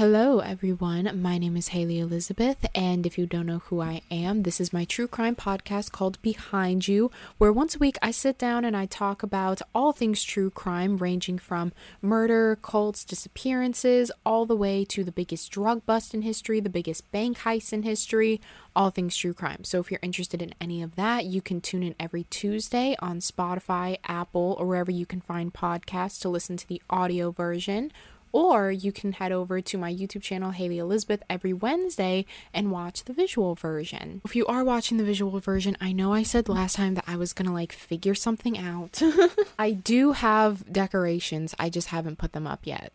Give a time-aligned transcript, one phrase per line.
[0.00, 1.10] Hello, everyone.
[1.20, 4.72] My name is Haley Elizabeth, and if you don't know who I am, this is
[4.72, 8.76] my true crime podcast called Behind You, where once a week I sit down and
[8.76, 14.84] I talk about all things true crime, ranging from murder, cults, disappearances, all the way
[14.84, 18.40] to the biggest drug bust in history, the biggest bank heist in history,
[18.76, 19.64] all things true crime.
[19.64, 23.18] So if you're interested in any of that, you can tune in every Tuesday on
[23.18, 27.90] Spotify, Apple, or wherever you can find podcasts to listen to the audio version
[28.32, 33.04] or you can head over to my YouTube channel, Haley Elizabeth, every Wednesday and watch
[33.04, 34.20] the visual version.
[34.24, 37.16] If you are watching the visual version, I know I said last time that I
[37.16, 39.00] was gonna like figure something out.
[39.58, 42.92] I do have decorations, I just haven't put them up yet.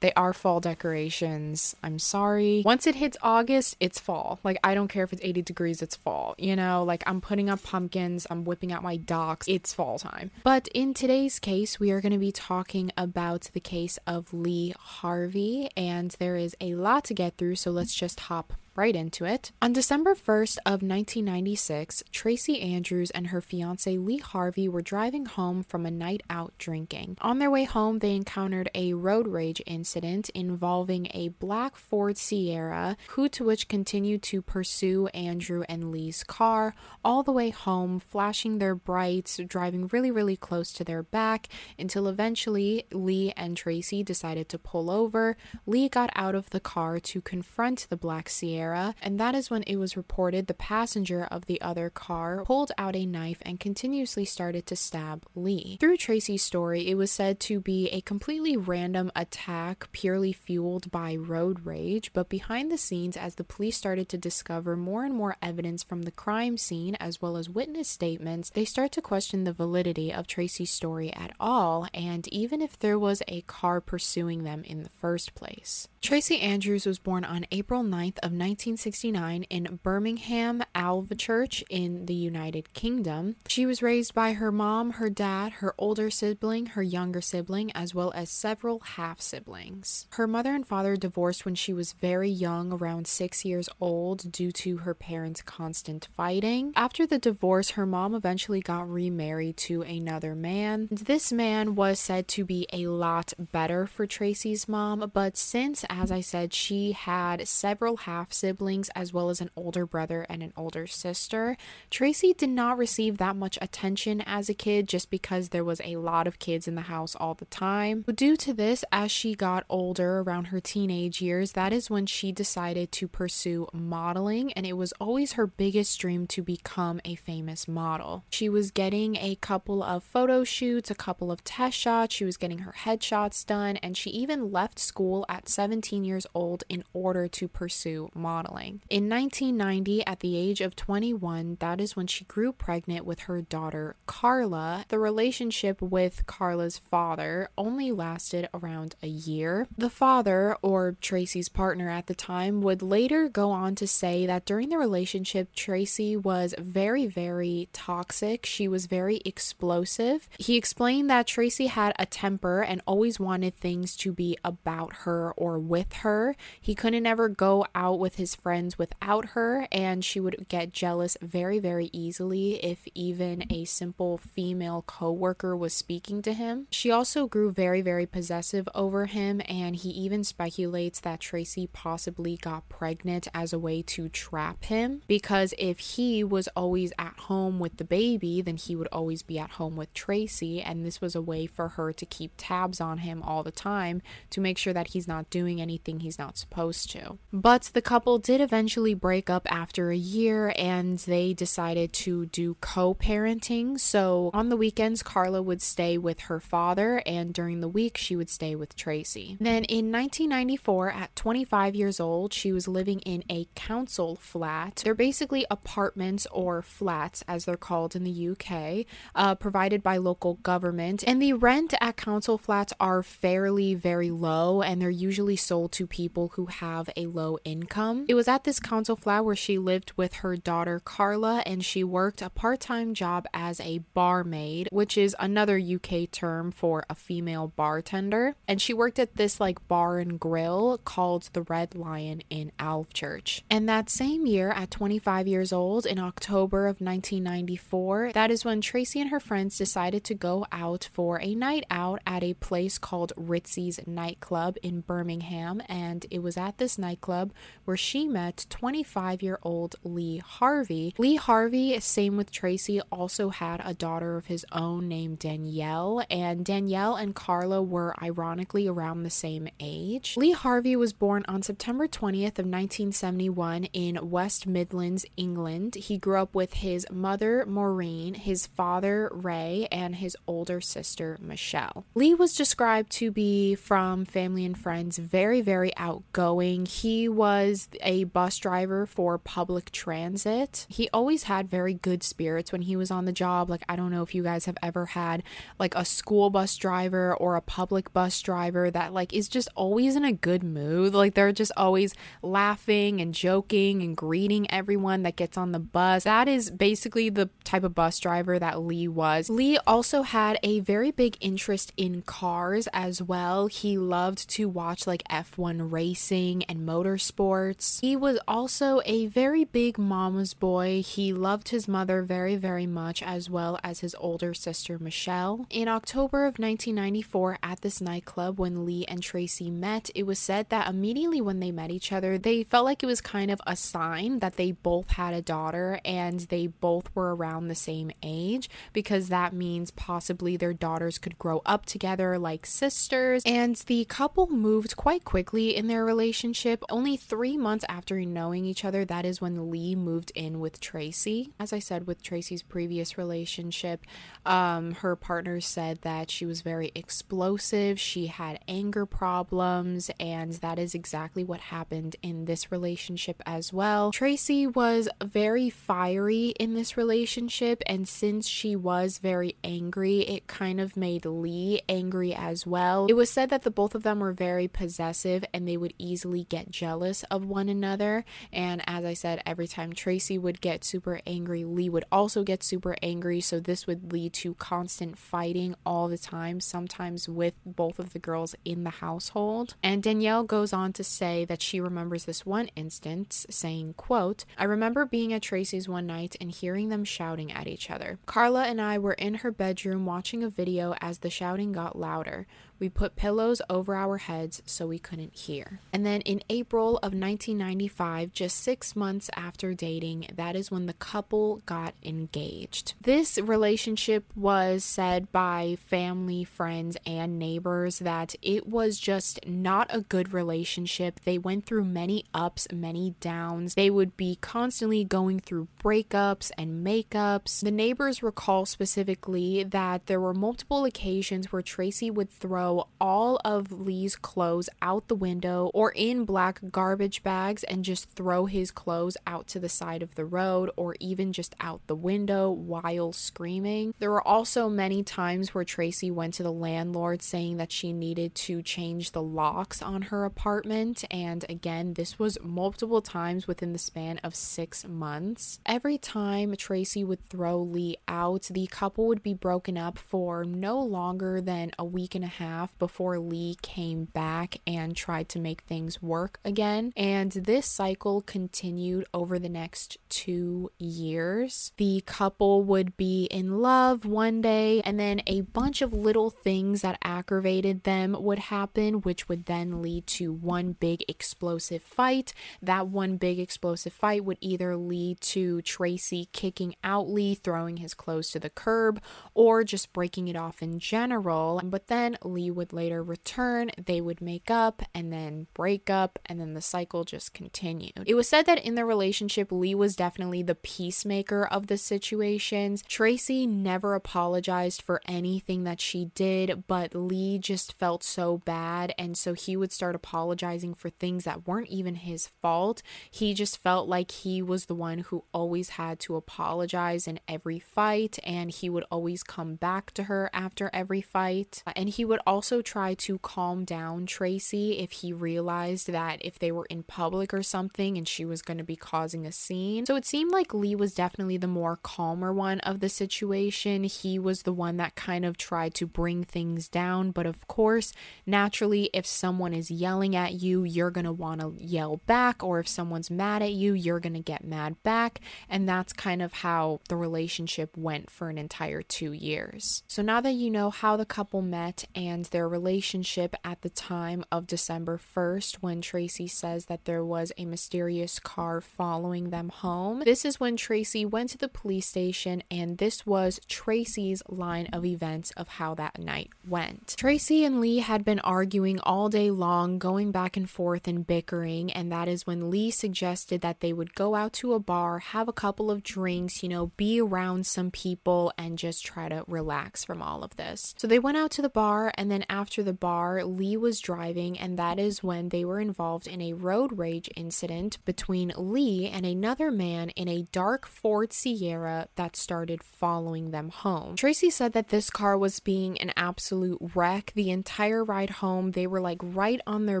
[0.00, 1.76] They are fall decorations.
[1.82, 2.62] I'm sorry.
[2.64, 4.40] Once it hits August, it's fall.
[4.42, 6.34] Like, I don't care if it's 80 degrees, it's fall.
[6.38, 9.46] You know, like I'm putting up pumpkins, I'm whipping out my docks.
[9.48, 10.30] It's fall time.
[10.42, 14.74] But in today's case, we are going to be talking about the case of Lee
[14.78, 19.24] Harvey, and there is a lot to get through, so let's just hop right into
[19.24, 19.52] it.
[19.60, 25.62] On December 1st of 1996, Tracy Andrews and her fiance Lee Harvey were driving home
[25.64, 27.16] from a night out drinking.
[27.20, 32.96] On their way home, they encountered a road rage incident involving a black Ford Sierra,
[33.10, 38.58] who to which continued to pursue Andrew and Lee's car all the way home, flashing
[38.58, 44.48] their brights, driving really really close to their back until eventually Lee and Tracy decided
[44.48, 45.36] to pull over.
[45.66, 48.59] Lee got out of the car to confront the black Sierra
[49.02, 52.96] and that is when it was reported the passenger of the other car pulled out
[52.96, 55.76] a knife and continuously started to stab Lee.
[55.80, 61.16] Through Tracy's story, it was said to be a completely random attack purely fueled by
[61.16, 65.36] road rage, but behind the scenes, as the police started to discover more and more
[65.42, 69.52] evidence from the crime scene as well as witness statements, they start to question the
[69.52, 74.62] validity of Tracy's story at all, and even if there was a car pursuing them
[74.64, 75.88] in the first place.
[76.00, 82.74] Tracy Andrews was born on April 9th of 1969 in Birmingham, Alvechurch in the United
[82.74, 83.36] Kingdom.
[83.46, 87.94] She was raised by her mom, her dad, her older sibling, her younger sibling, as
[87.94, 90.08] well as several half siblings.
[90.14, 94.50] Her mother and father divorced when she was very young, around six years old, due
[94.50, 96.72] to her parents' constant fighting.
[96.74, 100.88] After the divorce, her mom eventually got remarried to another man.
[100.90, 106.10] This man was said to be a lot better for Tracy's mom, but since, as
[106.10, 110.52] I said, she had several half siblings as well as an older brother and an
[110.56, 111.56] older sister.
[111.90, 115.96] Tracy did not receive that much attention as a kid just because there was a
[115.96, 118.02] lot of kids in the house all the time.
[118.06, 122.06] But Due to this, as she got older around her teenage years, that is when
[122.06, 127.14] she decided to pursue modeling, and it was always her biggest dream to become a
[127.14, 128.24] famous model.
[128.30, 132.36] She was getting a couple of photo shoots, a couple of test shots, she was
[132.36, 137.26] getting her headshots done, and she even left school at 17 years old in order
[137.26, 138.80] to pursue modeling modeling.
[138.88, 143.42] In 1990, at the age of 21, that is when she grew pregnant with her
[143.42, 144.84] daughter, Carla.
[144.88, 149.66] The relationship with Carla's father only lasted around a year.
[149.76, 154.44] The father, or Tracy's partner at the time, would later go on to say that
[154.44, 158.46] during the relationship, Tracy was very, very toxic.
[158.46, 160.28] She was very explosive.
[160.38, 165.32] He explained that Tracy had a temper and always wanted things to be about her
[165.36, 166.36] or with her.
[166.60, 171.16] He couldn't ever go out with his friends without her, and she would get jealous
[171.22, 176.66] very, very easily if even a simple female coworker was speaking to him.
[176.70, 182.36] She also grew very, very possessive over him, and he even speculates that Tracy possibly
[182.36, 187.58] got pregnant as a way to trap him because if he was always at home
[187.58, 191.14] with the baby, then he would always be at home with Tracy, and this was
[191.14, 194.74] a way for her to keep tabs on him all the time to make sure
[194.74, 197.16] that he's not doing anything he's not supposed to.
[197.32, 202.26] But the couple couple did eventually break up after a year and they decided to
[202.26, 203.78] do co parenting.
[203.78, 208.16] So on the weekends, Carla would stay with her father, and during the week, she
[208.16, 209.36] would stay with Tracy.
[209.38, 214.82] Then in 1994, at 25 years old, she was living in a council flat.
[214.84, 220.34] They're basically apartments or flats, as they're called in the UK, uh, provided by local
[220.42, 221.04] government.
[221.06, 225.86] And the rent at council flats are fairly very low, and they're usually sold to
[225.86, 227.99] people who have a low income.
[228.00, 228.06] Home.
[228.08, 231.84] It was at this council flat where she lived with her daughter Carla and she
[231.84, 236.94] worked a part time job as a barmaid, which is another UK term for a
[236.94, 238.34] female bartender.
[238.48, 243.42] And she worked at this like bar and grill called the Red Lion in Alvechurch.
[243.50, 248.60] And that same year, at 25 years old, in October of 1994, that is when
[248.60, 252.78] Tracy and her friends decided to go out for a night out at a place
[252.78, 255.62] called Ritzy's Nightclub in Birmingham.
[255.68, 257.32] And it was at this nightclub
[257.64, 260.94] where she met 25 year old Lee Harvey.
[260.96, 266.04] Lee Harvey, same with Tracy, also had a daughter of his own named Danielle.
[266.08, 270.14] And Danielle and Carla were ironically around the same age.
[270.16, 275.74] Lee Harvey was born on September 20th of 1971 in West Midlands, England.
[275.74, 281.84] He grew up with his mother Maureen, his father Ray, and his older sister Michelle.
[281.94, 286.66] Lee was described to be from family and friends very very outgoing.
[286.66, 290.66] He was a bus driver for public transit.
[290.68, 293.50] He always had very good spirits when he was on the job.
[293.50, 295.22] Like I don't know if you guys have ever had
[295.58, 299.96] like a school bus driver or a public bus driver that like is just always
[299.96, 300.94] in a good mood.
[300.94, 306.04] Like they're just always laughing and joking and greeting everyone that gets on the bus.
[306.04, 309.28] That is basically the type of bus driver that Lee was.
[309.30, 313.46] Lee also had a very big interest in cars as well.
[313.46, 317.59] He loved to watch like F1 racing and motorsports.
[317.60, 320.82] He was also a very big mama's boy.
[320.82, 325.46] He loved his mother very, very much, as well as his older sister Michelle.
[325.50, 330.48] In October of 1994, at this nightclub, when Lee and Tracy met, it was said
[330.48, 333.56] that immediately when they met each other, they felt like it was kind of a
[333.56, 338.48] sign that they both had a daughter and they both were around the same age
[338.72, 343.22] because that means possibly their daughters could grow up together like sisters.
[343.26, 346.64] And the couple moved quite quickly in their relationship.
[346.70, 351.32] Only three months after knowing each other, that is when Lee moved in with Tracy.
[351.38, 353.84] As I said, with Tracy's previous relationship,
[354.24, 360.58] um, her partner said that she was very explosive, she had anger problems, and that
[360.58, 363.92] is exactly what happened in this relationship as well.
[363.92, 370.60] Tracy was very fiery in this relationship, and since she was very angry, it kind
[370.60, 372.86] of made Lee angry as well.
[372.88, 376.24] It was said that the both of them were very possessive and they would easily
[376.24, 378.04] get jealous of one another.
[378.32, 382.42] And as I said, every time Tracy would get super angry, Lee would also get
[382.42, 383.20] super angry.
[383.20, 387.98] So this would lead to constant fighting all the time, sometimes with both of the
[387.98, 389.54] girls in the household.
[389.62, 394.44] And Danielle goes on to say that she remembers this one instance, saying, quote, I
[394.44, 397.98] remember being at Tracy's one night and hearing them shouting at each other.
[398.06, 402.26] Carla and I were in her bedroom watching a video as the shouting got louder.
[402.60, 405.60] We put pillows over our heads so we couldn't hear.
[405.72, 410.74] And then in April of 1995, just six months after dating, that is when the
[410.74, 412.74] couple got engaged.
[412.80, 419.80] This relationship was said by family, friends, and neighbors that it was just not a
[419.80, 421.00] good relationship.
[421.04, 423.54] They went through many ups, many downs.
[423.54, 427.40] They would be constantly going through breakups and makeups.
[427.40, 432.49] The neighbors recall specifically that there were multiple occasions where Tracy would throw
[432.80, 438.26] all of Lee's clothes out the window or in black garbage bags and just throw
[438.26, 442.30] his clothes out to the side of the road or even just out the window
[442.30, 443.74] while screaming.
[443.78, 448.14] There were also many times where Tracy went to the landlord saying that she needed
[448.14, 450.84] to change the locks on her apartment.
[450.90, 455.40] And again, this was multiple times within the span of six months.
[455.46, 460.60] Every time Tracy would throw Lee out, the couple would be broken up for no
[460.60, 465.42] longer than a week and a half before Lee came back and tried to make
[465.42, 466.72] things work again.
[466.76, 471.52] And this cycle continued over the next two years.
[471.56, 476.62] The couple would be in love one day, and then a bunch of little things
[476.62, 482.12] that aggravated them would happen, which would then lead to one big explosive fight.
[482.40, 487.74] That one big explosive fight would either lead to Tracy kicking out Lee, throwing his
[487.74, 488.80] clothes to the curb,
[489.14, 491.40] or just breaking it off in general.
[491.44, 496.20] But then Lee would later return, they would make up and then break up, and
[496.20, 497.82] then the cycle just continued.
[497.86, 502.62] It was said that in the relationship, Lee was definitely the peacemaker of the situations.
[502.68, 508.96] Tracy never apologized for anything that she did, but Lee just felt so bad, and
[508.96, 512.62] so he would start apologizing for things that weren't even his fault.
[512.90, 517.38] He just felt like he was the one who always had to apologize in every
[517.38, 521.42] fight, and he would always come back to her after every fight.
[521.56, 526.32] And he would also try to calm down Tracy if he realized that if they
[526.32, 529.64] were in public or something and she was going to be causing a scene.
[529.64, 533.62] So it seemed like Lee was definitely the more calmer one of the situation.
[533.62, 536.90] He was the one that kind of tried to bring things down.
[536.90, 537.72] But of course,
[538.04, 542.24] naturally, if someone is yelling at you, you're going to want to yell back.
[542.24, 544.98] Or if someone's mad at you, you're going to get mad back.
[545.28, 549.62] And that's kind of how the relationship went for an entire two years.
[549.68, 554.04] So now that you know how the couple met and their relationship at the time
[554.10, 559.82] of December 1st, when Tracy says that there was a mysterious car following them home,
[559.84, 564.64] this is when Tracy went to the police station, and this was Tracy's line of
[564.64, 566.74] events of how that night went.
[566.78, 571.52] Tracy and Lee had been arguing all day long, going back and forth and bickering,
[571.52, 575.08] and that is when Lee suggested that they would go out to a bar, have
[575.08, 579.64] a couple of drinks, you know, be around some people, and just try to relax
[579.64, 580.54] from all of this.
[580.56, 584.18] So they went out to the bar, and then after the bar, Lee was driving,
[584.18, 588.84] and that is when they were involved in a road rage incident between Lee and
[588.84, 593.76] another man in a dark Ford Sierra that started following them home.
[593.76, 598.32] Tracy said that this car was being an absolute wreck the entire ride home.
[598.32, 599.60] They were like right on their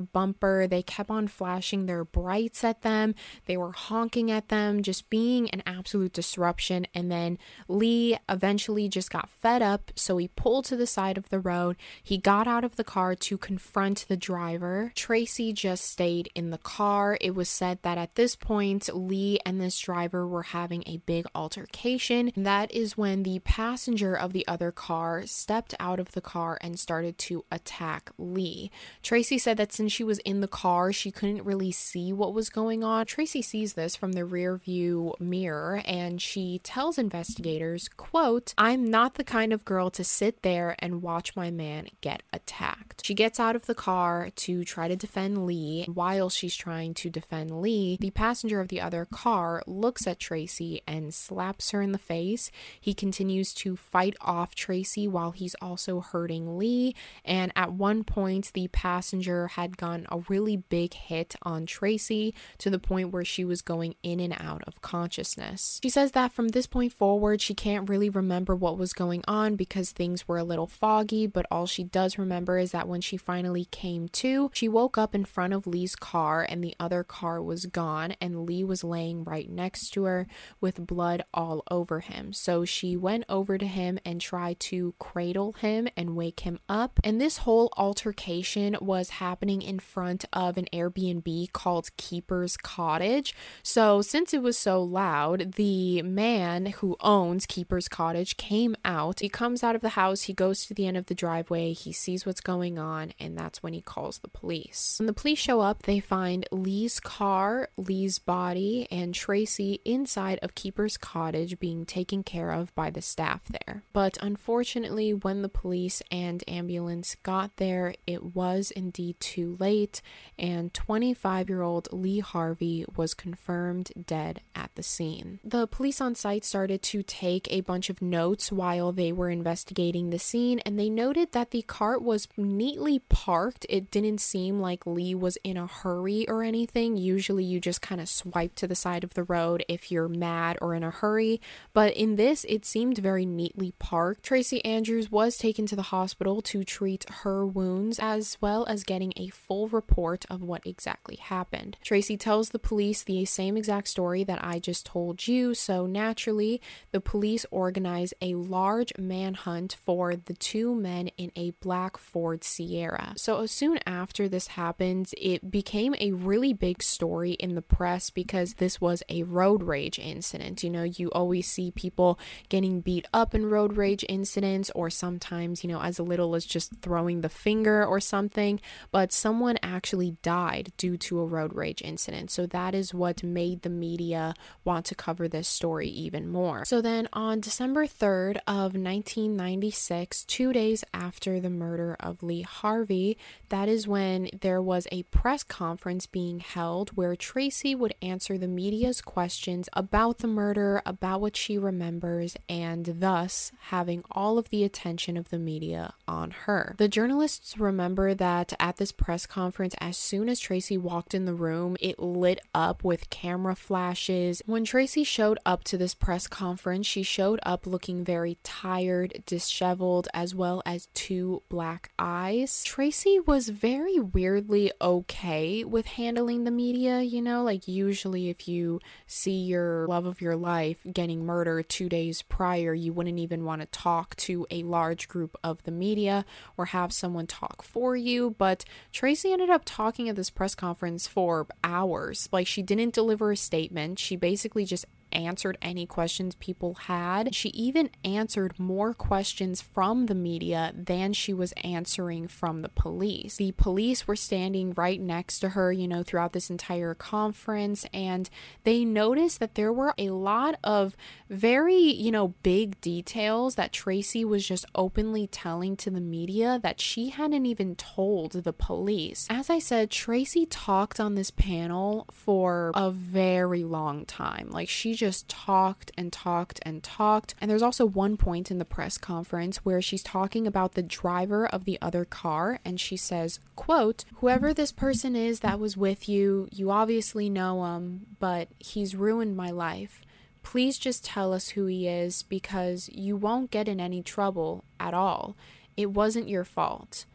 [0.00, 0.66] bumper.
[0.66, 3.14] They kept on flashing their brights at them.
[3.46, 6.86] They were honking at them, just being an absolute disruption.
[6.94, 11.28] And then Lee eventually just got fed up, so he pulled to the side of
[11.28, 11.76] the road.
[12.02, 14.92] He got out of the car to confront the driver.
[14.94, 17.16] Tracy just stayed in the car.
[17.20, 21.26] It was said that at this point, Lee and this driver were having a big
[21.34, 22.32] altercation.
[22.36, 26.78] That is when the passenger of the other car stepped out of the car and
[26.78, 28.70] started to attack Lee.
[29.02, 32.50] Tracy said that since she was in the car, she couldn't really see what was
[32.50, 33.06] going on.
[33.06, 39.14] Tracy sees this from the rear view mirror and she tells investigators, quote, I'm not
[39.14, 43.04] the kind of girl to sit there and watch my man get attacked.
[43.04, 45.86] She gets out of the car to try to defend Lee.
[45.92, 50.82] While she's trying to defend Lee, the passenger of the other car looks at Tracy
[50.86, 52.50] and slaps her in the face.
[52.80, 56.94] He continues to fight off Tracy while he's also hurting Lee.
[57.24, 62.70] And at one point, the passenger had gotten a really big hit on Tracy to
[62.70, 65.80] the point where she was going in and out of consciousness.
[65.82, 69.56] She says that from this point forward, she can't really remember what was going on
[69.56, 73.16] because things were a little foggy, but all she does remember is that when she
[73.16, 77.42] finally came to, she woke up in front of Lee's car and the other car
[77.42, 80.26] was gone, and Lee was laying right next to her
[80.60, 82.32] with blood all over him.
[82.32, 87.00] So she went over to him and tried to cradle him and wake him up.
[87.02, 93.34] And this whole altercation was happening in front of an Airbnb called Keeper's Cottage.
[93.62, 99.20] So since it was so loud, the man who owns Keeper's Cottage came out.
[99.20, 101.89] He comes out of the house, he goes to the end of the driveway, he
[101.92, 104.96] sees what's going on, and that's when he calls the police.
[104.98, 110.54] When the police show up, they find Lee's car, Lee's body, and Tracy inside of
[110.54, 113.82] Keeper's Cottage being taken care of by the staff there.
[113.92, 120.02] But unfortunately, when the police and ambulance got there, it was indeed too late,
[120.38, 125.40] and 25 year old Lee Harvey was confirmed dead at the scene.
[125.44, 130.10] The police on site started to take a bunch of notes while they were investigating
[130.10, 133.64] the scene, and they noted that the cart was neatly parked.
[133.70, 136.98] It didn't seem like Lee was in a hurry or anything.
[136.98, 140.58] Usually, you just kind of swipe to the side of the road if you're mad
[140.60, 141.40] or in a hurry,
[141.72, 144.22] but in this, it seemed very neatly parked.
[144.22, 149.14] Tracy Andrews was taken to the hospital to treat her wounds as well as getting
[149.16, 151.78] a full report of what exactly happened.
[151.82, 156.60] Tracy tells the police the same exact story that I just told you, so naturally,
[156.92, 163.12] the police organize a large manhunt for the two men in a black Ford Sierra.
[163.16, 168.54] So, soon after this happens, it became a really big story in the press because
[168.54, 170.62] this was a road rage incident.
[170.62, 175.62] You know, you always see people getting beat up in road rage incidents, or sometimes,
[175.62, 180.72] you know, as little as just throwing the finger or something, but someone actually died
[180.76, 182.30] due to a road rage incident.
[182.30, 186.64] So, that is what made the media want to cover this story even more.
[186.64, 193.18] So, then on December 3rd of 1996, two days after the murder of Lee Harvey,
[193.48, 198.48] that is when there was a press conference being held where Tracy would answer the
[198.48, 204.64] media's questions about the murder, about what she remembers, and thus having all of the
[204.64, 206.74] attention of the media on her.
[206.78, 211.34] The journalists remember that at this press conference, as soon as Tracy walked in the
[211.34, 214.42] room, it lit up with camera flashes.
[214.46, 220.08] When Tracy showed up to this press conference, she showed up looking very tired, disheveled,
[220.14, 222.62] as well as two black eyes.
[222.64, 227.42] Tracy was very weirdly okay with handling the media, you know?
[227.42, 232.74] Like, usually, if you see your love of your life getting murdered two days prior,
[232.74, 236.24] you wouldn't even want to talk to a large group of the media
[236.56, 238.34] or have someone talk for you.
[238.38, 242.28] But Tracy ended up talking at this press conference for hours.
[242.32, 247.34] Like, she didn't deliver a statement, she basically just answered any questions people had.
[247.34, 253.36] She even answered more questions from the media than she was answering from the police.
[253.36, 258.30] The police were standing right next to her, you know, throughout this entire conference, and
[258.64, 260.96] they noticed that there were a lot of
[261.28, 266.80] very, you know, big details that Tracy was just openly telling to the media that
[266.80, 269.26] she hadn't even told the police.
[269.30, 274.50] As I said, Tracy talked on this panel for a very long time.
[274.50, 277.34] Like, she just talked and talked and talked.
[277.40, 281.46] And there's also one point in the press conference where she's talking about the driver
[281.46, 286.06] of the other car and she says, quote, "Whoever this person is that was with
[286.06, 290.02] you, you obviously know him, but he's ruined my life.
[290.42, 294.92] Please just tell us who he is because you won't get in any trouble at
[294.92, 295.34] all.
[295.78, 297.06] It wasn't your fault."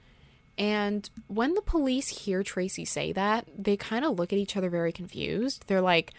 [0.57, 4.69] And when the police hear Tracy say that, they kind of look at each other
[4.69, 5.65] very confused.
[5.67, 6.13] They're like,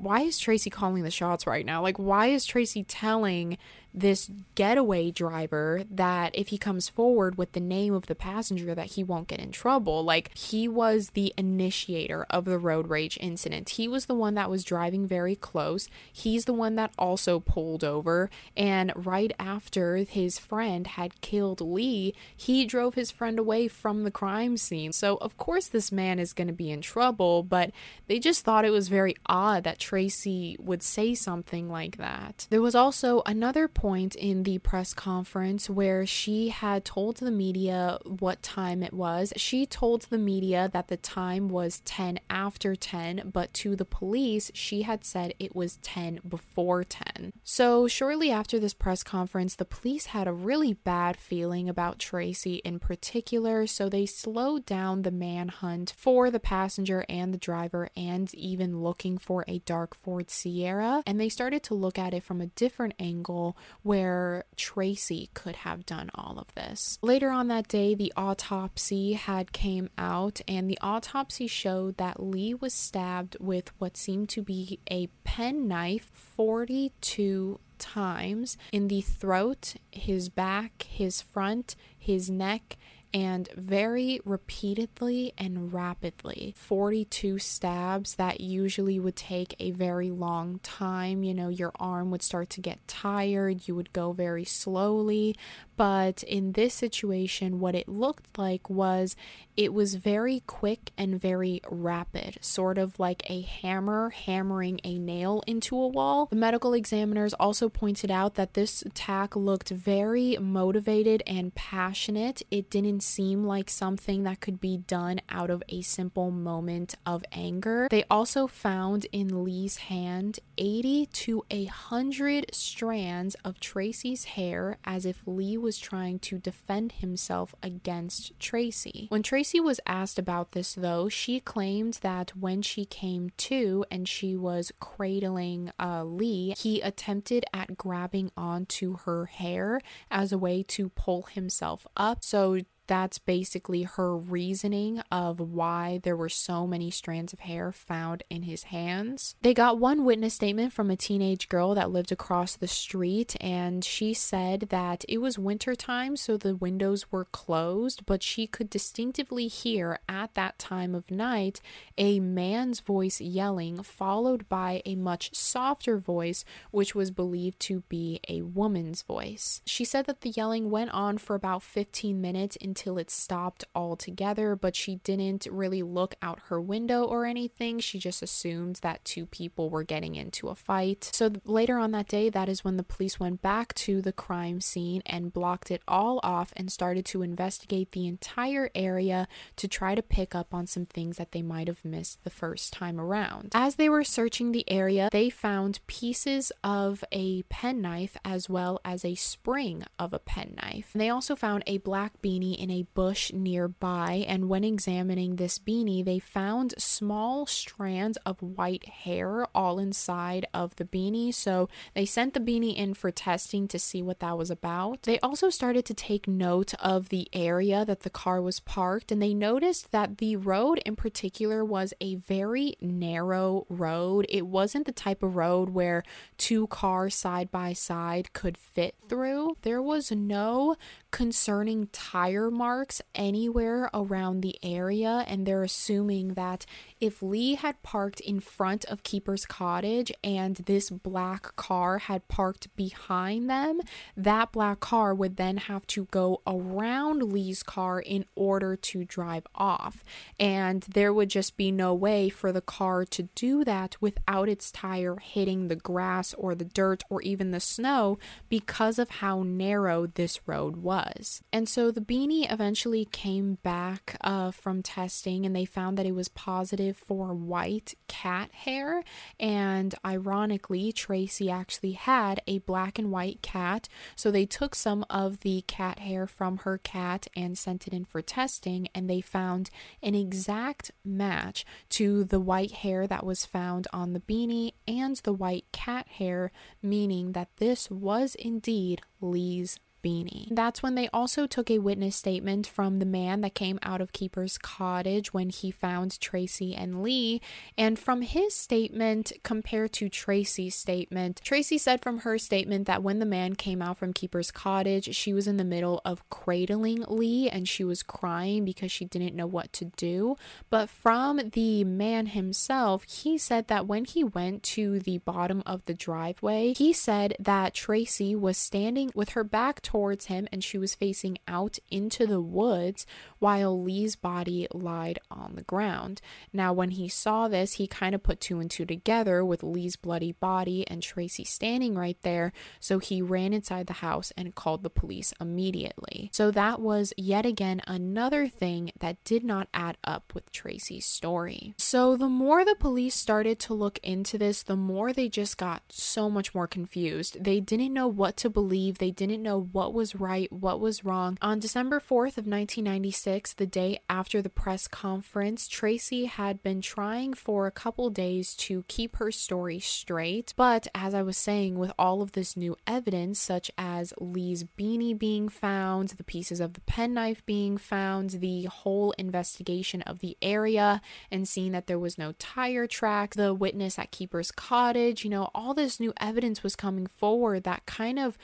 [0.00, 1.82] why is Tracy calling the shots right now?
[1.82, 3.58] Like, why is Tracy telling
[3.92, 8.92] this getaway driver that if he comes forward with the name of the passenger that
[8.92, 10.04] he won't get in trouble.
[10.04, 13.70] Like he was the initiator of the road rage incident.
[13.70, 15.88] He was the one that was driving very close.
[16.12, 18.30] He's the one that also pulled over.
[18.56, 24.10] And right after his friend had killed Lee he drove his friend away from the
[24.10, 24.92] crime scene.
[24.92, 27.72] So of course this man is going to be in trouble but
[28.06, 32.46] they just thought it was very odd that Tracy would say something like that.
[32.50, 37.98] There was also another point in the press conference where she had told the media
[38.04, 39.32] what time it was.
[39.36, 44.50] She told the media that the time was 10 after 10, but to the police,
[44.52, 47.32] she had said it was 10 before 10.
[47.42, 52.56] So, shortly after this press conference, the police had a really bad feeling about Tracy
[52.56, 58.34] in particular, so they slowed down the manhunt for the passenger and the driver and
[58.34, 62.42] even looking for a dark Ford Sierra, and they started to look at it from
[62.42, 66.98] a different angle where Tracy could have done all of this.
[67.02, 72.54] Later on that day, the autopsy had came out and the autopsy showed that Lee
[72.54, 80.28] was stabbed with what seemed to be a penknife 42 times in the throat, his
[80.28, 82.76] back, his front, his neck,
[83.12, 86.54] and very repeatedly and rapidly.
[86.56, 91.22] 42 stabs that usually would take a very long time.
[91.22, 95.36] You know, your arm would start to get tired, you would go very slowly.
[95.80, 99.16] But in this situation, what it looked like was
[99.56, 105.42] it was very quick and very rapid, sort of like a hammer hammering a nail
[105.46, 106.26] into a wall.
[106.26, 112.42] The medical examiners also pointed out that this attack looked very motivated and passionate.
[112.50, 117.24] It didn't seem like something that could be done out of a simple moment of
[117.32, 117.88] anger.
[117.90, 125.22] They also found in Lee's hand 80 to 100 strands of Tracy's hair as if
[125.26, 129.06] Lee was trying to defend himself against Tracy.
[129.08, 134.06] When Tracy was asked about this, though, she claimed that when she came to and
[134.06, 140.62] she was cradling uh, Lee, he attempted at grabbing onto her hair as a way
[140.64, 142.22] to pull himself up.
[142.22, 148.24] So that's basically her reasoning of why there were so many strands of hair found
[148.28, 149.36] in his hands.
[149.42, 153.84] They got one witness statement from a teenage girl that lived across the street, and
[153.84, 159.46] she said that it was wintertime, so the windows were closed, but she could distinctively
[159.46, 161.60] hear at that time of night
[161.96, 168.18] a man's voice yelling, followed by a much softer voice, which was believed to be
[168.28, 169.62] a woman's voice.
[169.64, 173.62] She said that the yelling went on for about 15 minutes until until it stopped
[173.74, 177.78] altogether, but she didn't really look out her window or anything.
[177.78, 181.10] She just assumed that two people were getting into a fight.
[181.12, 184.62] So later on that day, that is when the police went back to the crime
[184.62, 189.94] scene and blocked it all off and started to investigate the entire area to try
[189.94, 193.50] to pick up on some things that they might have missed the first time around.
[193.54, 199.04] As they were searching the area, they found pieces of a penknife as well as
[199.04, 200.92] a spring of a penknife.
[200.94, 204.24] They also found a black beanie in in a bush nearby.
[204.28, 210.76] And when examining this beanie, they found small strands of white hair all inside of
[210.76, 211.34] the beanie.
[211.34, 215.02] So they sent the beanie in for testing to see what that was about.
[215.02, 219.20] They also started to take note of the area that the car was parked, and
[219.20, 224.26] they noticed that the road in particular was a very narrow road.
[224.28, 226.02] It wasn't the type of road where
[226.36, 229.56] two cars side by side could fit through.
[229.62, 230.76] There was no
[231.10, 236.66] concerning tire marks anywhere around the area, and they're assuming that
[237.00, 242.76] if Lee had parked in front of Keeper's cottage and this black car had parked
[242.76, 243.80] behind them,
[244.14, 249.46] that black car would then have to go around Lee's car in order to drive
[249.54, 250.04] off.
[250.38, 254.70] And there would just be no way for the car to do that without its
[254.70, 258.18] tire hitting the grass or the dirt or even the snow
[258.50, 261.42] because of how narrow this road was.
[261.50, 266.14] And so the beanie eventually came back uh, from testing and they found that it
[266.14, 269.02] was positive for white cat hair.
[269.38, 273.88] And ironically, Tracy actually had a black and white cat.
[274.16, 278.04] So they took some of the cat hair from her cat and sent it in
[278.04, 279.70] for testing, and they found
[280.02, 285.32] an exact match to the white hair that was found on the beanie and the
[285.32, 290.48] white cat hair, meaning that this was indeed Lee's beanie.
[290.50, 294.12] That's when they also took a witness statement from the man that came out of
[294.12, 297.40] Keeper's cottage when he found Tracy and Lee.
[297.76, 303.18] And from his statement compared to Tracy's statement, Tracy said from her statement that when
[303.18, 307.48] the man came out from Keeper's cottage, she was in the middle of cradling Lee
[307.48, 310.36] and she was crying because she didn't know what to do.
[310.70, 315.84] But from the man himself, he said that when he went to the bottom of
[315.84, 320.78] the driveway, he said that Tracy was standing with her back towards him and she
[320.78, 323.06] was facing out into the woods
[323.40, 326.20] while Lee's body lied on the ground.
[326.52, 329.96] Now, when he saw this, he kind of put two and two together with Lee's
[329.96, 332.52] bloody body and Tracy standing right there.
[332.78, 336.30] So he ran inside the house and called the police immediately.
[336.32, 341.74] So that was yet again another thing that did not add up with Tracy's story.
[341.78, 345.82] So the more the police started to look into this, the more they just got
[345.88, 347.42] so much more confused.
[347.42, 351.06] They didn't know what to believe, they didn't know what what was right, what was
[351.06, 351.38] wrong.
[351.40, 357.32] On December 4th of 1996, the day after the press conference, Tracy had been trying
[357.32, 361.92] for a couple days to keep her story straight, but as I was saying, with
[361.98, 366.82] all of this new evidence, such as Lee's beanie being found, the pieces of the
[366.82, 372.32] penknife being found, the whole investigation of the area, and seeing that there was no
[372.32, 377.06] tire tracks, the witness at Keeper's cottage, you know, all this new evidence was coming
[377.06, 378.36] forward that kind of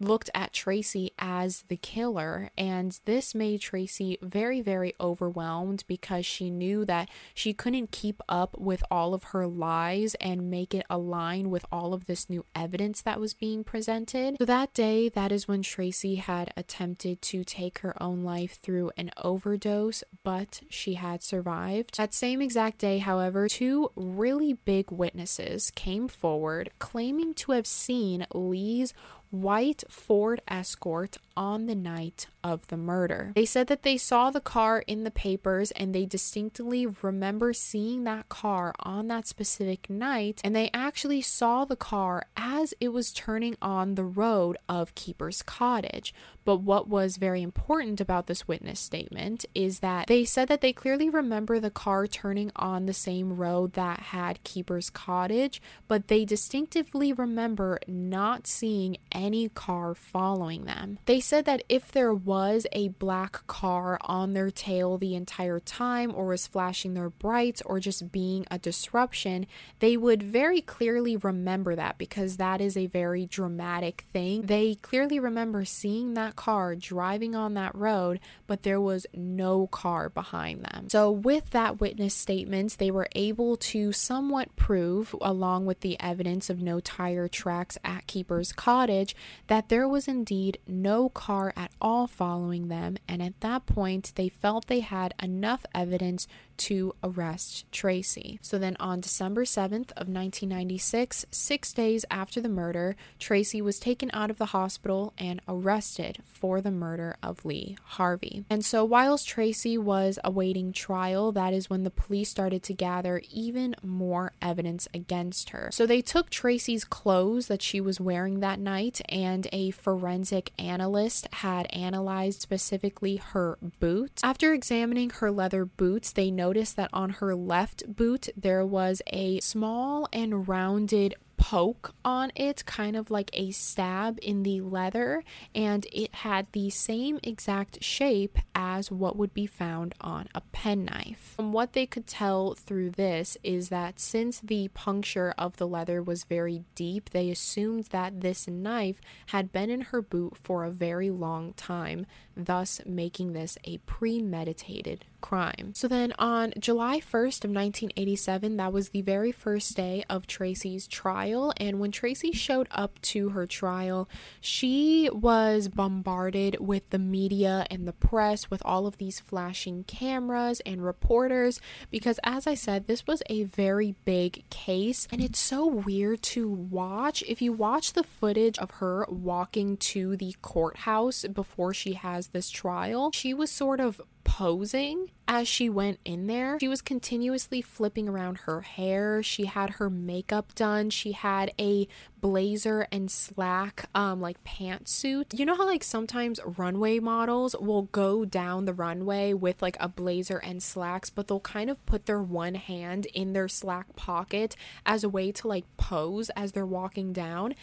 [0.00, 6.50] looked at Tracy as the killer, and this made Tracy very, very overwhelmed because she
[6.50, 11.50] knew that she couldn't keep up with all of her lies and make it align
[11.50, 14.36] with all of this new evidence that was being presented.
[14.38, 18.90] So that day, that is when Tracy had attempted to take her own life through
[18.96, 21.96] an overdose, but she had survived.
[21.96, 28.26] That same exact day, however, two really big witnesses came forward claiming to have seen
[28.34, 28.94] Lee's
[29.32, 33.32] white Ford Escort on the night of the murder.
[33.34, 38.04] They said that they saw the car in the papers and they distinctly remember seeing
[38.04, 43.12] that car on that specific night, and they actually saw the car as it was
[43.12, 46.14] turning on the road of Keeper's Cottage.
[46.44, 50.72] But what was very important about this witness statement is that they said that they
[50.72, 56.24] clearly remember the car turning on the same road that had Keeper's Cottage, but they
[56.24, 60.98] distinctively remember not seeing any car following them.
[61.06, 66.12] They said that if there was a black car on their tail the entire time,
[66.14, 69.46] or was flashing their brights, or just being a disruption,
[69.78, 74.42] they would very clearly remember that because that is a very dramatic thing.
[74.42, 80.08] They clearly remember seeing that car driving on that road, but there was no car
[80.08, 80.88] behind them.
[80.90, 86.50] So, with that witness statements, they were able to somewhat prove, along with the evidence
[86.50, 89.14] of no tire tracks at Keeper's Cottage,
[89.46, 94.28] that there was indeed no car at all following them, and at that point, they
[94.28, 96.26] felt they had enough evidence
[96.58, 98.38] to arrest Tracy.
[98.42, 104.10] So then on December 7th of 1996, 6 days after the murder, Tracy was taken
[104.12, 108.44] out of the hospital and arrested for the murder of Lee Harvey.
[108.50, 113.22] And so whilst Tracy was awaiting trial, that is when the police started to gather
[113.30, 115.68] even more evidence against her.
[115.72, 121.28] So they took Tracy's clothes that she was wearing that night and a forensic analyst
[121.34, 124.20] had analyzed specifically her boot.
[124.22, 129.38] After examining her leather boots, they noticed that on her left boot there was a
[129.40, 135.24] small and rounded poke on it, kind of like a stab in the leather,
[135.54, 141.34] and it had the same exact shape as what would be found on a penknife.
[141.36, 146.00] From what they could tell through this is that since the puncture of the leather
[146.00, 150.70] was very deep, they assumed that this knife had been in her boot for a
[150.70, 155.72] very long time, thus making this a premeditated crime.
[155.74, 160.86] So then on July 1st of 1987, that was the very first day of Tracy's
[160.86, 164.08] trial, and when Tracy showed up to her trial,
[164.40, 170.60] she was bombarded with the media and the press with all of these flashing cameras
[170.66, 175.66] and reporters because as I said, this was a very big case and it's so
[175.66, 177.22] weird to watch.
[177.26, 182.50] If you watch the footage of her walking to the courthouse before she has this
[182.50, 186.58] trial, she was sort of posing as she went in there.
[186.60, 189.22] She was continuously flipping around her hair.
[189.22, 190.90] She had her makeup done.
[190.90, 191.88] She had a
[192.20, 195.36] blazer and slack um like pantsuit.
[195.36, 199.88] You know how like sometimes runway models will go down the runway with like a
[199.88, 204.54] blazer and slacks, but they'll kind of put their one hand in their slack pocket
[204.86, 207.54] as a way to like pose as they're walking down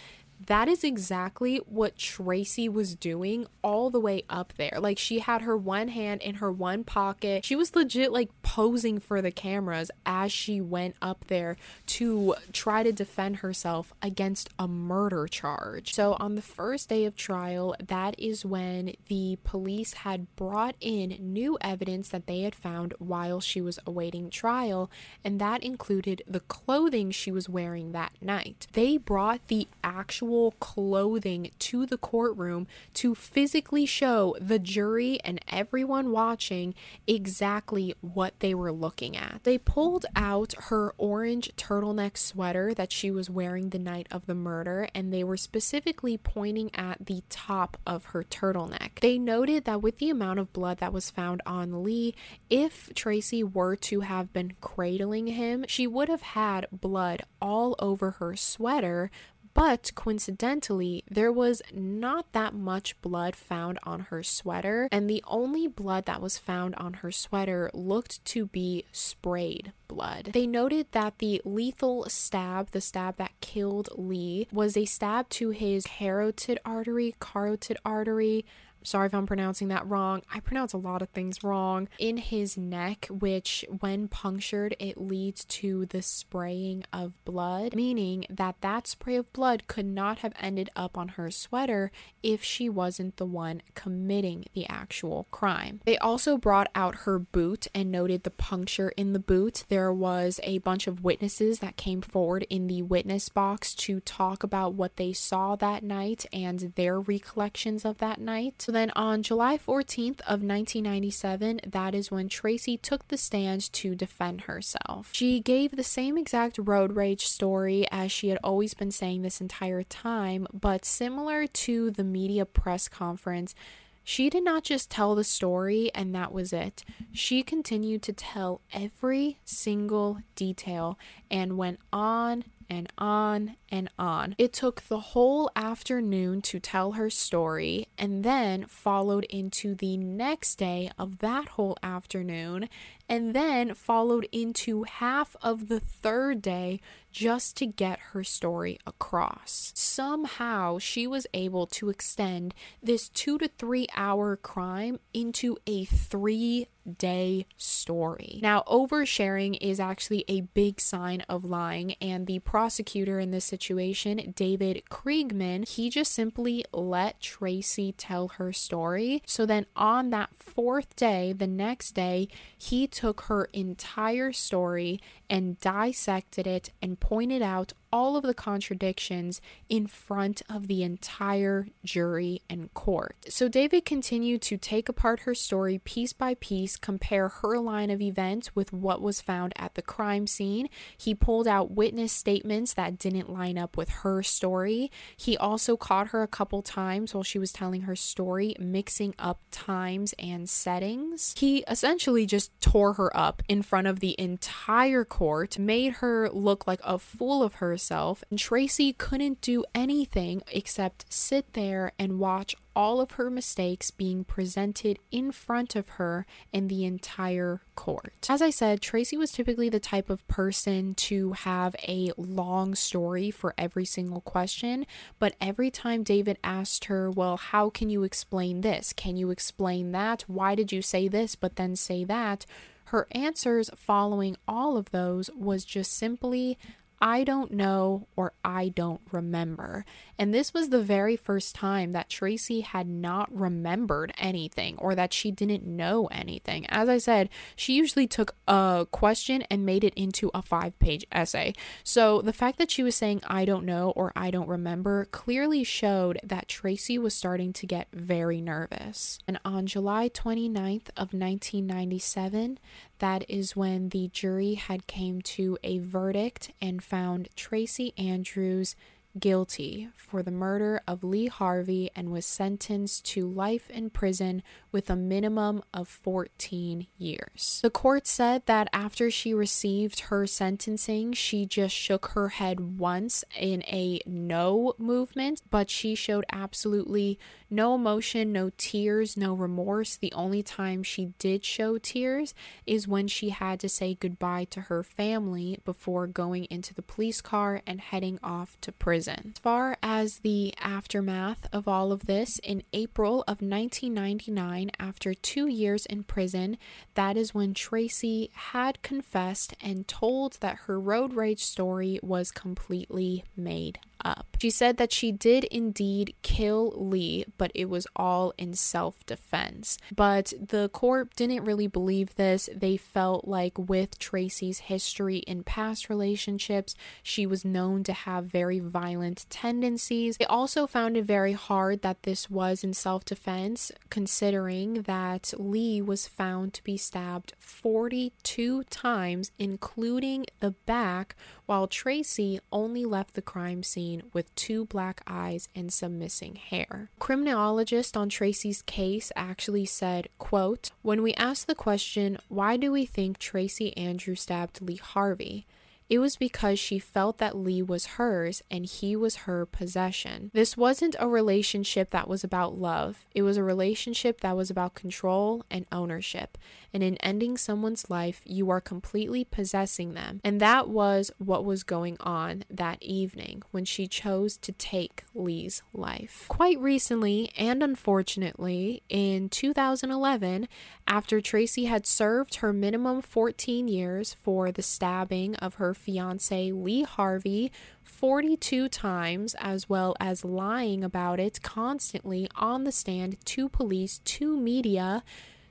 [0.48, 4.78] that is exactly what Tracy was doing all the way up there.
[4.80, 7.44] Like she had her one hand in her one pocket.
[7.44, 12.84] She was legit like posing for the cameras as she went up there to try
[12.84, 15.94] to defend herself against a murder charge.
[15.94, 21.18] So on the first day of trial, that is when the police had brought in
[21.20, 24.90] new evidence that they had found while she was awaiting trial,
[25.24, 28.68] and that included the clothing she was wearing that night.
[28.74, 35.40] They brought the actual actual clothing to the courtroom to physically show the jury and
[35.48, 36.76] everyone watching
[37.08, 39.42] exactly what they were looking at.
[39.44, 44.36] They pulled out her orange turtleneck sweater that she was wearing the night of the
[44.36, 49.00] murder, and they were specifically pointing at the top of her turtleneck.
[49.02, 52.14] They noted that with the amount of blood that was found on Lee,
[52.52, 58.12] if Tracy were to have been cradling him, she would have had blood all over
[58.12, 59.10] her sweater,
[59.54, 65.68] but coincidentally, there was not that much blood found on her sweater, and the only
[65.68, 70.30] blood that was found on her sweater looked to be sprayed blood.
[70.34, 75.50] They noted that the lethal stab, the stab that killed Lee, was a stab to
[75.50, 78.46] his carotid artery, carotid artery.
[78.84, 80.22] Sorry if I'm pronouncing that wrong.
[80.34, 81.90] I pronounce a lot of things wrong.
[81.98, 88.62] In his neck, which, when punctured, it leads to the spraying of blood, meaning that
[88.62, 91.92] that spray of blood could not have ended up on her sweater
[92.24, 95.82] if she wasn't the one committing the actual crime.
[95.86, 99.66] They also brought out her boot and noted the puncture in the boot.
[99.70, 104.44] There was a bunch of witnesses that came forward in the witness box to talk
[104.44, 108.66] about what they saw that night and their recollections of that night.
[108.72, 114.42] Then on July 14th of 1997, that is when Tracy took the stand to defend
[114.42, 115.10] herself.
[115.14, 119.42] She gave the same exact road rage story as she had always been saying this
[119.42, 123.56] entire time, but similar to the media press conference,
[124.04, 126.84] she did not just tell the story and that was it.
[127.12, 130.98] She continued to tell every single detail
[131.30, 134.36] and went on and on and on.
[134.38, 140.56] It took the whole afternoon to tell her story and then followed into the next
[140.56, 142.70] day of that whole afternoon
[143.08, 146.80] and then followed into half of the third day
[147.12, 149.72] just to get her story across.
[149.76, 152.54] Somehow she was able to extend
[152.84, 158.40] this two to three hour crime into a three day story.
[158.42, 163.59] Now, oversharing is actually a big sign of lying, and the prosecutor in this situation,
[163.60, 169.22] David Kriegman, he just simply let Tracy tell her story.
[169.26, 175.60] So then on that fourth day, the next day, he took her entire story and
[175.60, 182.42] dissected it and pointed out all of the contradictions in front of the entire jury
[182.50, 183.16] and court.
[183.30, 188.02] So David continued to take apart her story piece by piece, compare her line of
[188.02, 190.70] events with what was found at the crime scene.
[190.98, 194.92] He pulled out witness statements that didn't line up with her story.
[195.16, 199.40] He also caught her a couple times while she was telling her story, mixing up
[199.52, 201.34] times and settings.
[201.38, 206.68] He essentially just tore her up in front of the entire court, made her look
[206.68, 212.20] like a fool of herself herself, and Tracy couldn't do anything except sit there and
[212.20, 218.30] watch all of her mistakes being presented in front of her in the entire court.
[218.30, 223.32] As I said, Tracy was typically the type of person to have a long story
[223.32, 224.86] for every single question,
[225.20, 228.94] but every time David asked her, Well, how can you explain this?
[228.94, 230.22] Can you explain that?
[230.28, 232.46] Why did you say this but then say that?
[232.86, 236.58] Her answers following all of those was just simply,
[237.02, 239.86] I don't know or I don't remember.
[240.18, 245.14] And this was the very first time that Tracy had not remembered anything or that
[245.14, 246.66] she didn't know anything.
[246.68, 251.06] As I said, she usually took a question and made it into a five page
[251.12, 251.54] essay.
[251.84, 255.64] So the fact that she was saying I don't know or I don't remember clearly
[255.64, 259.20] showed that Tracy was starting to get very nervous.
[259.28, 262.60] And on July 29th of 1997,
[263.00, 268.76] that is when the jury had came to a verdict and found Tracy Andrews
[269.18, 274.90] guilty for the murder of Lee Harvey and was sentenced to life in prison with
[274.90, 277.60] a minimum of 14 years.
[277.62, 283.24] The court said that after she received her sentencing, she just shook her head once
[283.38, 287.18] in a no movement, but she showed absolutely
[287.50, 289.98] no emotion, no tears, no remorse.
[289.98, 292.34] The only time she did show tears
[292.66, 297.22] is when she had to say goodbye to her family before going into the police
[297.22, 299.34] car and heading off to prison.
[299.36, 305.48] As far as the aftermath of all of this, in April of 1999, after two
[305.48, 306.58] years in prison,
[306.94, 313.24] that is when Tracy had confessed and told that her road rage story was completely
[313.36, 314.26] made up.
[314.42, 319.78] She said that she did indeed kill Lee, but it was all in self defense.
[319.94, 322.50] But the court didn't really believe this.
[322.56, 328.60] They felt like with Tracy's history in past relationships, she was known to have very
[328.60, 330.18] violent tendencies.
[330.18, 335.82] They also found it very hard that this was in self defense, considering that Lee
[335.82, 341.16] was found to be stabbed 42 times, including the back,
[341.50, 346.92] while Tracy only left the crime scene with two black eyes and some missing hair.
[347.00, 352.86] Criminologist on Tracy's case actually said, quote, "When we asked the question, why do we
[352.86, 355.48] think Tracy Andrew stabbed Lee Harvey?"
[355.90, 360.30] It was because she felt that Lee was hers and he was her possession.
[360.34, 364.76] This wasn't a relationship that was about love, it was a relationship that was about
[364.76, 366.38] control and ownership.
[366.72, 370.22] And in ending someone's life, you are completely possessing them.
[370.24, 375.64] And that was what was going on that evening when she chose to take Lee's
[375.74, 376.26] life.
[376.28, 380.48] Quite recently, and unfortunately, in 2011,
[380.88, 386.84] after Tracy had served her minimum 14 years for the stabbing of her fiance Lee
[386.84, 387.52] Harvey
[387.84, 394.38] 42 times, as well as lying about it constantly on the stand to police, to
[394.38, 395.04] media,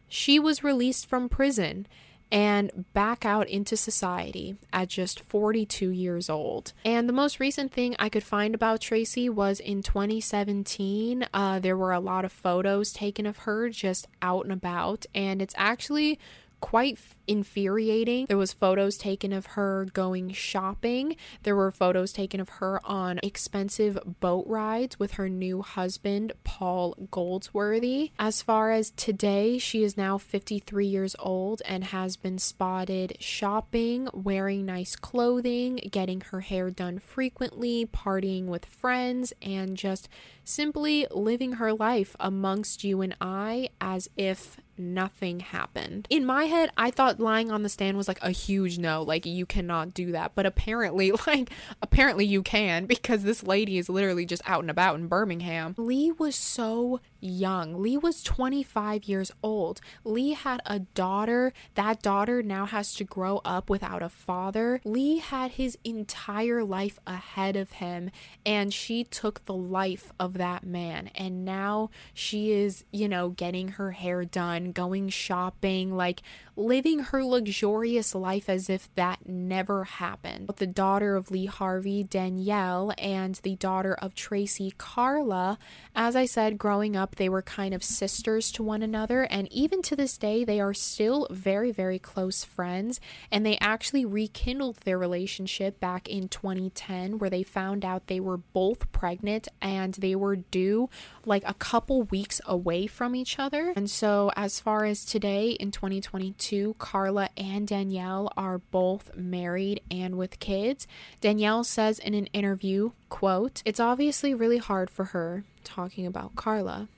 [0.08, 1.86] she was released from prison
[2.30, 6.72] and back out into society at just 42 years old.
[6.84, 11.26] And the most recent thing I could find about Tracy was in 2017.
[11.32, 15.40] Uh, there were a lot of photos taken of her just out and about, and
[15.40, 16.18] it's actually
[16.60, 18.26] quite infuriating.
[18.26, 21.16] There was photos taken of her going shopping.
[21.42, 26.94] There were photos taken of her on expensive boat rides with her new husband, Paul
[27.10, 28.12] Goldsworthy.
[28.18, 34.08] As far as today, she is now 53 years old and has been spotted shopping,
[34.12, 40.08] wearing nice clothing, getting her hair done frequently, partying with friends, and just
[40.44, 46.06] simply living her life amongst you and I as if nothing happened.
[46.08, 49.26] In my head, I thought lying on the stand was like a huge no, like
[49.26, 50.32] you cannot do that.
[50.34, 51.50] But apparently, like,
[51.82, 55.74] apparently you can because this lady is literally just out and about in Birmingham.
[55.76, 57.80] Lee was so young.
[57.80, 59.80] Lee was 25 years old.
[60.04, 61.52] Lee had a daughter.
[61.74, 64.80] That daughter now has to grow up without a father.
[64.84, 68.10] Lee had his entire life ahead of him,
[68.44, 71.10] and she took the life of that man.
[71.14, 75.96] And now she is, you know, getting her hair done, going shopping.
[75.96, 76.22] Like,
[76.58, 80.48] living her luxurious life as if that never happened.
[80.48, 85.56] But the daughter of Lee Harvey, Danielle, and the daughter of Tracy, Carla,
[85.94, 89.82] as I said, growing up, they were kind of sisters to one another, and even
[89.82, 93.00] to this day, they are still very, very close friends.
[93.30, 98.36] And they actually rekindled their relationship back in 2010, where they found out they were
[98.36, 100.88] both pregnant and they were due
[101.24, 103.72] like a couple weeks away from each other.
[103.76, 110.16] And so, as far as today in 2022, Carla and Danielle are both married and
[110.16, 110.86] with kids.
[111.20, 116.88] Danielle says in an interview, quote, "It's obviously really hard for her talking about Carla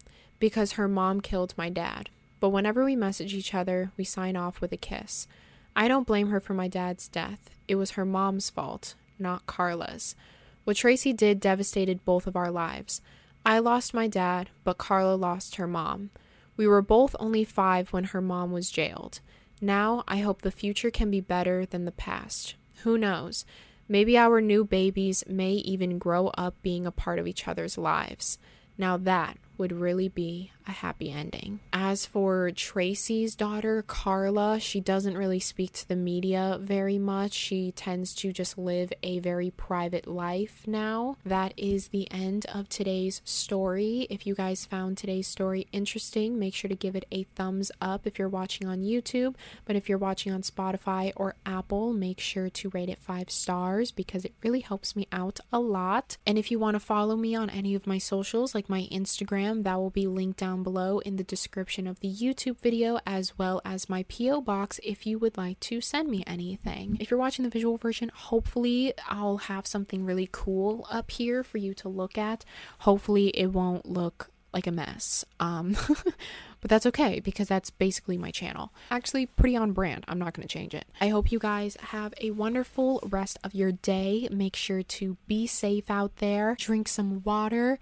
[0.41, 2.11] because her mom killed my dad.
[2.41, 5.29] But whenever we message each other, we sign off with a kiss.
[5.77, 7.51] I don't blame her for my dad's death.
[7.69, 10.17] It was her mom's fault, not Carla's.
[10.65, 13.01] What Tracy did devastated both of our lives.
[13.47, 16.11] I lost my dad, but Carla lost her mom.
[16.57, 19.21] We were both only five when her mom was jailed.
[19.61, 22.55] Now I hope the future can be better than the past.
[22.83, 23.45] Who knows?
[23.89, 28.39] Maybe our new babies may even grow up being a part of each other's lives.
[28.79, 31.61] Now that would really be a happy ending.
[31.73, 37.33] As for Tracy's daughter, Carla, she doesn't really speak to the media very much.
[37.33, 41.17] She tends to just live a very private life now.
[41.25, 44.07] That is the end of today's story.
[44.09, 48.07] If you guys found today's story interesting, make sure to give it a thumbs up
[48.07, 49.35] if you're watching on YouTube.
[49.65, 53.91] But if you're watching on Spotify or Apple, make sure to rate it five stars
[53.91, 56.17] because it really helps me out a lot.
[56.25, 59.65] And if you want to follow me on any of my socials, like my Instagram,
[59.65, 63.61] that will be linked down below in the description of the YouTube video, as well
[63.65, 64.43] as my P.O.
[64.43, 66.97] box if you would like to send me anything.
[67.01, 71.59] If you're watching the visual version, hopefully I'll have something really cool up here for
[71.59, 72.45] you to look at.
[72.81, 75.25] Hopefully it won't look like a mess.
[75.39, 75.77] Um,
[76.61, 78.73] but that's okay because that's basically my channel.
[78.91, 80.05] Actually, pretty on brand.
[80.09, 80.87] I'm not going to change it.
[81.01, 84.29] I hope you guys have a wonderful rest of your day.
[84.31, 86.57] Make sure to be safe out there.
[86.59, 87.79] Drink some water.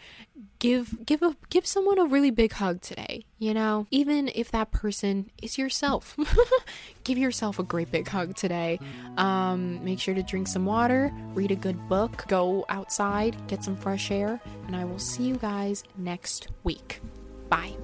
[0.59, 3.25] Give give a give someone a really big hug today.
[3.39, 6.17] You know, even if that person is yourself,
[7.05, 8.81] give yourself a great big hug today.
[9.17, 13.77] Um, make sure to drink some water, read a good book, go outside, get some
[13.77, 17.01] fresh air, and I will see you guys next week.
[17.49, 17.77] Bye.